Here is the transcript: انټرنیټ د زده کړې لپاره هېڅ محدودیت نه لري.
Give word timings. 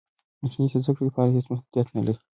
انټرنیټ 0.43 0.71
د 0.73 0.77
زده 0.83 0.91
کړې 0.95 1.03
لپاره 1.07 1.29
هېڅ 1.35 1.45
محدودیت 1.51 1.87
نه 1.95 2.01
لري. 2.05 2.19